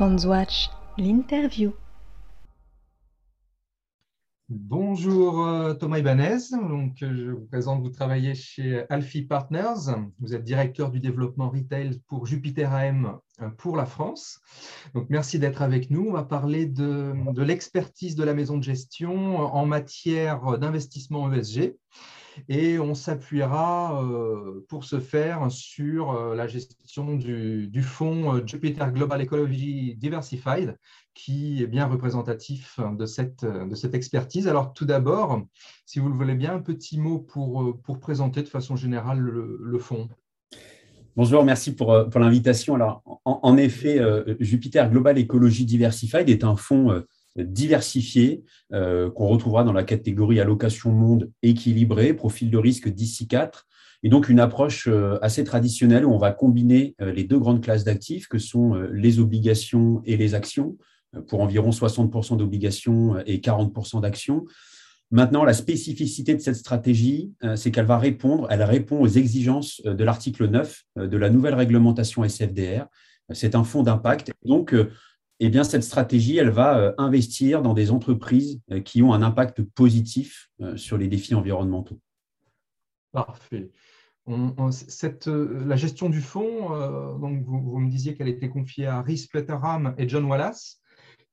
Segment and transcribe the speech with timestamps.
[0.00, 1.74] Watch, l'interview.
[4.48, 10.34] Bonjour euh, Thomas Ibanez, donc euh, je vous présente, vous travaillez chez Alfie Partners, vous
[10.34, 14.40] êtes directeur du développement retail pour Jupiter AM euh, pour la France.
[14.94, 16.06] Donc merci d'être avec nous.
[16.08, 21.76] On va parler de, de l'expertise de la maison de gestion en matière d'investissement ESG
[22.48, 28.92] et on s'appuiera euh, pour ce faire sur euh, la gestion du, fonds euh, Jupiter
[28.92, 30.76] Global Ecology Diversified,
[31.14, 33.44] qui est bien représentatif de cette,
[33.94, 34.48] expertise.
[34.48, 35.42] Alors tout d'abord,
[35.86, 40.08] si vous le voulez bien, un petit mot pour, présenter de façon générale le, fonds.
[41.16, 42.76] Bonjour, merci pour, l'invitation.
[42.76, 44.00] Alors, en effet,
[44.38, 47.02] Jupiter Global Ecology Diversified est un fonds
[47.36, 53.66] diversifié euh, qu'on retrouvera dans la catégorie allocation monde équilibré, profil de risque d'ici 4.
[54.02, 57.62] Et donc une approche euh, assez traditionnelle où on va combiner euh, les deux grandes
[57.62, 60.76] classes d'actifs que sont les obligations et les actions,
[61.28, 64.44] pour environ 60% d'obligations et 40% d'actions.
[65.10, 70.04] Maintenant, la spécificité de cette stratégie, c'est qu'elle va répondre, elle répond aux exigences de
[70.04, 72.86] l'article 9 de la nouvelle réglementation SFDR.
[73.32, 74.30] C'est un fonds d'impact.
[74.44, 74.72] Donc,
[75.42, 79.22] eh bien, cette stratégie, elle va euh, investir dans des entreprises euh, qui ont un
[79.22, 81.98] impact positif euh, sur les défis environnementaux.
[83.12, 83.70] Parfait.
[84.26, 86.68] la gestion du fonds,
[87.18, 90.80] donc vous, me disiez qu'elle était confiée à Rhys Pletterham et John Wallace,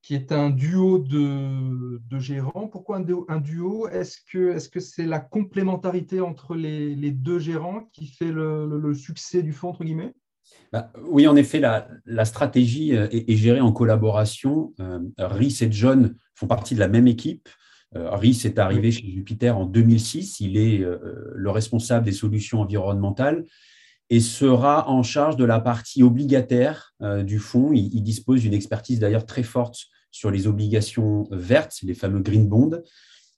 [0.02, 2.68] qui est un duo de, gérants.
[2.68, 8.32] Pourquoi un duo, Est-ce que c'est -ce la complémentarité entre les, deux gérants qui fait
[8.32, 9.74] le, succès du fonds,
[10.72, 14.74] bah, oui, en effet, la, stratégie euh, est, gérée en collaboration.
[14.80, 17.48] Euh, Rhys et John font partie de la même équipe.
[17.96, 20.42] Euh, Rhys est arrivé chez Jupiter en 2006.
[20.42, 23.46] Il est le responsable des solutions environnementales
[24.10, 27.72] et sera en charge de la partie obligataire du fonds.
[27.74, 29.78] Il, dispose d'une expertise d'ailleurs très forte
[30.12, 32.82] sur les obligations vertes, les fameux green bonds.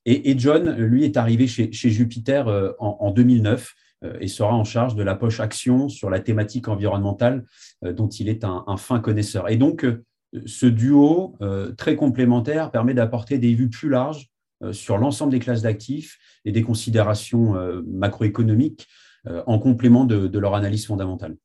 [0.05, 2.47] Et, John, lui, est arrivé chez, Jupiter
[2.79, 3.88] en, en 2009 euh,
[4.19, 7.45] et sera en charge de la poche action sur la thématique environnementale
[7.83, 9.49] euh, dont il est un, fin connaisseur.
[9.49, 10.03] Et donc, euh,
[10.45, 11.35] ce duo
[11.75, 14.29] très complémentaire permet d'apporter des vues plus larges
[14.71, 17.55] sur l'ensemble des classes d'actifs et des considérations
[17.87, 18.87] macroéconomiques
[19.25, 21.35] en complément de, leur analyse fondamentale.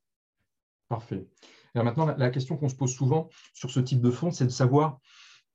[0.90, 1.24] Parfait.
[1.74, 4.50] Alors maintenant, la question qu'on se pose souvent sur ce type de fonds, c'est de
[4.50, 5.00] savoir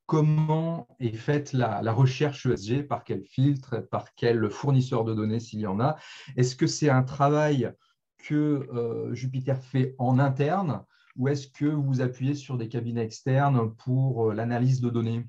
[0.09, 5.59] comment est faite la, recherche ESG, par quel filtre, par quel fournisseur de données s'il
[5.59, 5.97] y en a?
[6.35, 7.71] Est-ce que c'est un travail
[8.17, 10.81] que euh, Jupiter fait en interne
[11.15, 15.27] ou est-ce que vous appuyez sur des cabinets externes pour euh, l'analyse de données?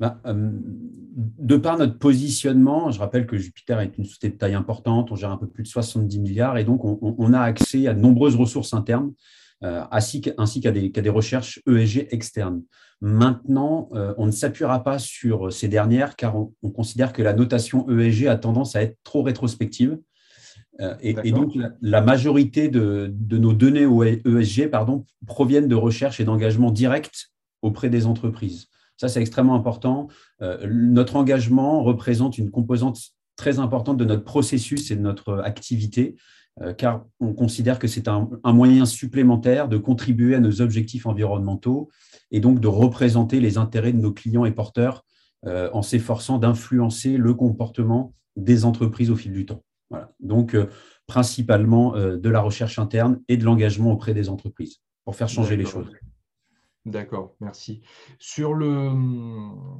[0.00, 0.50] Ben, euh,
[1.14, 5.16] de par notre positionnement, je rappelle que Jupiter est une société de taille importante, on
[5.16, 8.36] gère un peu plus de 70 milliards et donc on a accès à de nombreuses
[8.36, 9.12] ressources internes
[9.62, 12.62] ainsi qu'à des, recherches ESG externes.
[13.00, 17.88] Maintenant, euh, on ne s'appuiera pas sur ces dernières car on, considère que la notation
[17.90, 19.98] ESG a tendance à être trop rétrospective.
[20.80, 23.86] Euh, et, donc, la, majorité de, nos données
[24.24, 27.30] ESG pardon, proviennent de recherches et d'engagements directs
[27.60, 28.68] auprès des entreprises.
[28.96, 30.08] Ça, c'est extrêmement important.
[30.40, 33.00] notre engagement représente une composante
[33.36, 36.16] très importante de notre processus et de notre activité.
[36.60, 41.88] Euh, car on considère que c'est un, moyen supplémentaire de contribuer à nos objectifs environnementaux
[42.30, 45.04] et donc de représenter les intérêts de nos clients et porteurs
[45.46, 49.62] euh, en s'efforçant d'influencer le comportement des entreprises au fil du temps.
[50.20, 50.68] Donc, euh,
[51.06, 55.66] principalement de la recherche interne et de l'engagement auprès des entreprises pour faire changer les
[55.66, 55.90] choses.
[56.84, 57.80] D'accord, merci.
[58.18, 58.90] Sur le,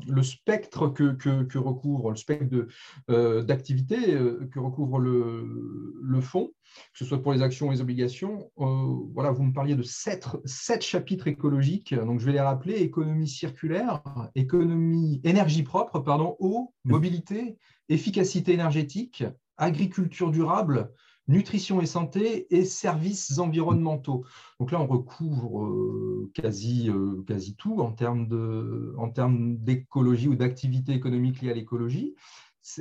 [0.06, 2.68] le spectre que, recouvre, le spectre
[3.10, 6.52] euh, d'activité euh, que recouvre le, le, fonds,
[6.92, 9.82] que ce soit pour les actions ou les obligations, euh, voilà, vous me parliez de
[9.82, 11.92] sept, sept, chapitres écologiques.
[11.92, 14.00] Donc, je vais les rappeler économie circulaire,
[14.36, 17.58] économie, énergie propre, pardon, eau, mobilité,
[17.88, 19.24] efficacité énergétique,
[19.56, 20.92] agriculture durable,
[21.28, 24.24] nutrition et santé et services environnementaux.
[24.58, 31.40] Donc là, on recouvre euh, quasi, euh, quasi tout en termes d'écologie ou d'activité économique
[31.40, 32.14] liée à l'écologie.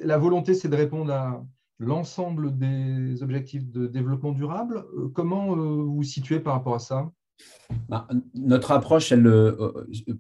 [0.04, 1.44] La volonté, c'est de répondre à
[1.80, 4.86] l'ensemble des objectifs de développement durable.
[4.98, 7.12] Euh, comment vous situez par rapport à ça?
[7.90, 9.12] Bah, notre approche,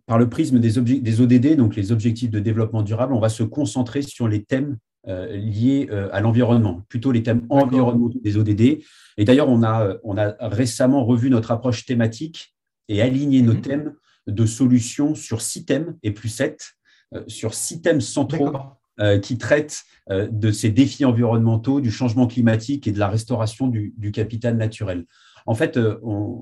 [0.07, 3.43] par le prisme des, des ODD, donc les objectifs de développement durable, on va se
[3.43, 4.77] concentrer sur les thèmes
[5.07, 8.83] euh, liés euh, à l'environnement, plutôt les thèmes environnementaux des ODD.
[9.17, 12.53] Et d'ailleurs, on a, on a récemment revu notre approche thématique
[12.87, 13.61] et aligné nos mhm.
[13.61, 13.93] thèmes
[14.27, 16.73] de solutions sur six thèmes et plus sept,
[17.15, 18.53] euh, sur six thèmes centraux
[19.23, 19.81] qui traitent
[20.11, 25.07] de ces défis environnementaux, du changement climatique et de la restauration du, capital naturel.
[25.47, 25.79] En fait,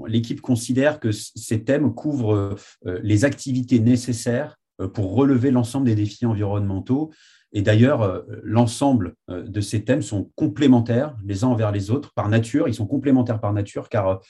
[0.07, 4.57] l'équipe considère que ces thèmes couvrent les activités nécessaires
[4.93, 7.11] pour relever l'ensemble des défis environnementaux.
[7.51, 12.67] Et d'ailleurs, l'ensemble de ces thèmes sont complémentaires les uns envers les autres par nature.
[12.67, 14.21] Ils sont complémentaires par nature car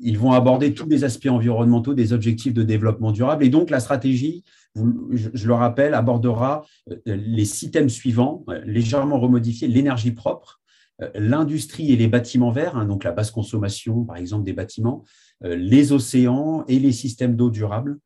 [0.00, 3.44] ils vont aborder tous les aspects environnementaux des objectifs de développement durable.
[3.44, 4.44] Et donc, la stratégie,
[4.74, 10.60] je le rappelle, abordera euh, les six thèmes suivants, euh, légèrement remodifiés, l'énergie propre,
[11.02, 15.04] euh, l'industrie et les bâtiments verts, hein, donc la basse consommation, par exemple, des bâtiments,
[15.42, 17.98] les océans et les systèmes d'eau durables,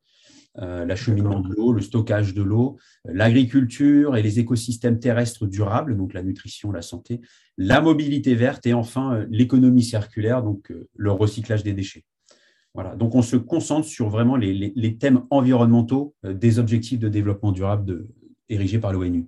[0.55, 6.23] l'acheminement de l'eau, le stockage de l'eau, l'agriculture et les écosystèmes terrestres durables, donc la
[6.23, 7.21] nutrition, la santé,
[7.57, 12.03] la mobilité verte et enfin l'économie circulaire, donc le recyclage des déchets.
[12.73, 12.95] Voilà.
[12.95, 18.07] Donc, on se concentre sur vraiment les, thèmes environnementaux euh, des objectifs de développement durable
[18.49, 19.27] érigés par l'ONU.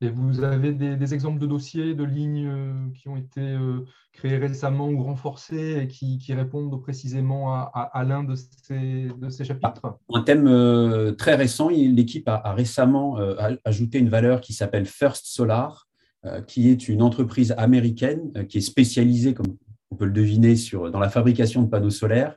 [0.00, 4.36] Et vous avez des, exemples de dossiers, de lignes euh, qui ont été euh, créées
[4.36, 9.98] récemment ou renforcées et qui, répondent précisément à, l'un de ces, de ces, chapitres?
[10.14, 13.18] Un thème très récent, l'équipe a, récemment
[13.64, 15.88] ajouté une valeur qui s'appelle First Solar,
[16.46, 19.56] qui est une entreprise américaine qui est spécialisée, comme
[19.90, 22.36] on peut le deviner, sur, dans la fabrication de panneaux solaires.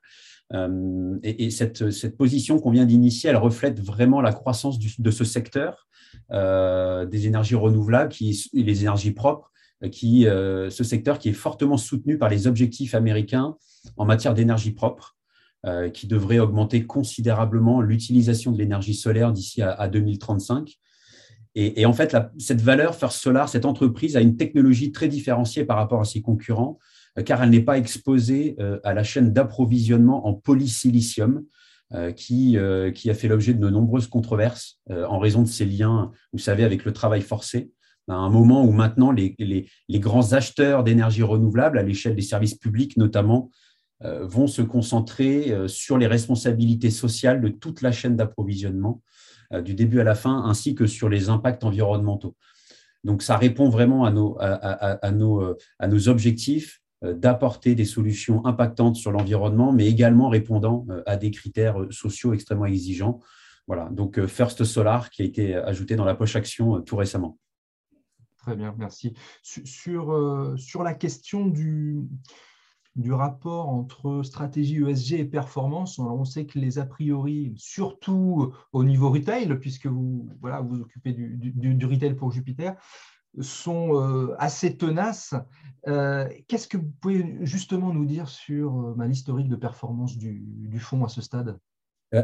[0.53, 5.88] Euh, et, cette, position qu'on vient d'initier, elle reflète vraiment la croissance de ce secteur
[6.31, 9.51] euh, des énergies renouvelables qui, et les énergies propres,
[9.92, 13.56] qui, euh, ce secteur qui est fortement soutenu par les objectifs américains
[13.98, 15.15] en matière d'énergie propre,
[15.94, 20.80] qui devrait augmenter considérablement l'utilisation de l'énergie solaire d'ici à, 2035.
[21.54, 25.63] Et, et, en fait, cette valeur First Solar, cette entreprise a une technologie très différenciée
[25.63, 26.80] par rapport à ses concurrents
[27.25, 31.44] car elle n'est pas exposée euh, à la chaîne d'approvisionnement en polysilicium,
[31.94, 36.63] euh, qui, a fait l'objet de nombreuses controverses en raison de ses liens, vous savez,
[36.63, 37.72] avec le travail forcé
[38.08, 39.36] à un moment où maintenant les,
[39.90, 43.52] grands acheteurs d'énergie renouvelable, à l'échelle des services publics notamment,
[44.02, 49.02] vont se concentrer sur les responsabilités sociales de toute la chaîne d'approvisionnement,
[49.64, 52.36] du début à la fin, ainsi que sur les impacts environnementaux.
[53.04, 59.88] Donc ça répond vraiment à nos, objectifs euh, d'apporter des solutions impactantes sur l'environnement, mais
[59.88, 63.19] également répondant euh, à des critères euh, sociaux extrêmement exigeants.
[63.68, 67.38] Voilà, donc First Solar qui a été ajouté dans la poche action tout récemment.
[68.38, 69.13] Très bien, merci.
[69.44, 72.01] Sur, sur la question du,
[72.95, 78.83] du rapport entre stratégie ESG et performance, on sait que les a priori, surtout au
[78.83, 82.75] niveau retail, puisque vous voilà, vous occupez du, du retail pour Jupiter,
[83.39, 85.33] sont euh, assez tenaces.
[85.88, 90.80] Euh, qu'est-ce que vous pouvez justement nous dire sur euh, bah, l'historique de performance du,
[90.80, 91.57] fonds à ce stade?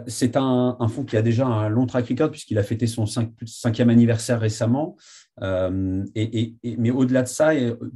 [0.07, 3.89] C'est un, fonds qui a déjà un long track record puisqu'il a fêté son cinquième
[3.89, 4.97] anniversaire récemment.
[5.41, 7.51] et, mais au-delà de ça,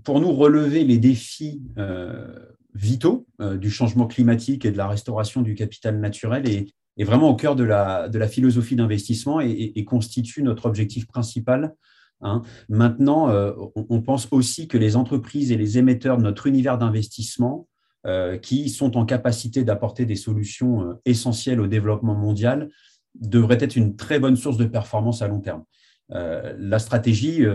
[0.05, 1.61] pour nous relever les défis
[2.73, 3.27] vitaux
[3.57, 6.73] du changement climatique et de la restauration du capital naturel est,
[7.03, 11.75] vraiment au cœur de la philosophie d'investissement et, constitue notre objectif principal
[12.21, 12.41] Hein.
[12.69, 17.67] Maintenant, euh, on, pense aussi que les entreprises et les émetteurs de notre univers d'investissement,
[18.07, 22.69] euh, qui sont en capacité d'apporter des solutions euh, essentielles au développement mondial,
[23.15, 25.63] devraient être une très bonne source de performance à long terme.
[26.09, 27.45] la stratégie,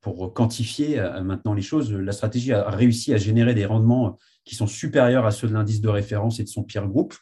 [0.00, 4.66] pour quantifier maintenant les choses, la stratégie a réussi à générer des rendements qui sont
[4.66, 7.14] supérieurs à ceux de l'indice de référence et de son peer group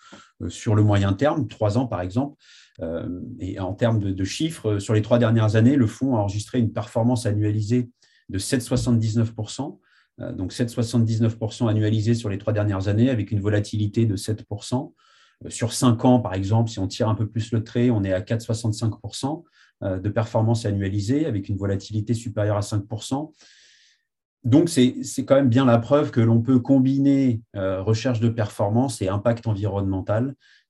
[0.49, 2.37] sur le moyen terme, trois ans par exemple,
[3.39, 6.73] et en termes de, chiffres, sur les trois dernières années, le fonds a enregistré une
[6.73, 7.91] performance annualisée
[8.29, 9.79] de 7,79%.
[10.21, 14.93] Euh, donc 7,79% annualisé sur les trois dernières années avec une volatilité de 7%.
[15.45, 18.03] Euh, sur cinq ans, par exemple, si on tire un peu plus le trait, on
[18.05, 19.45] est à 4,65%
[19.83, 23.33] de performance annualisée avec une volatilité supérieure à 5%.
[24.45, 29.09] Donc, c'est quand même bien la preuve que l'on peut combiner recherche de performance et
[29.09, 30.64] impact environnemental euh,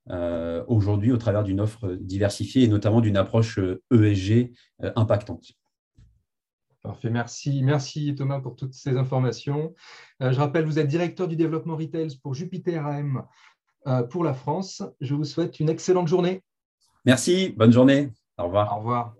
[0.68, 5.52] aujourd'hui au travers d'une offre diversifiée et notamment d'une approche ESG euh, e euh, impactante.
[6.82, 7.62] Parfait, merci.
[7.62, 9.74] Merci Thomas pour toutes ces informations.
[10.20, 13.24] je rappelle, vous êtes directeur du développement retail pour Jupiter AM
[14.10, 14.82] pour la France.
[15.00, 16.42] Je vous souhaite une excellente journée.
[17.06, 18.10] Merci, bonne journée.
[18.36, 18.74] Au revoir.
[18.74, 19.14] Au revoir.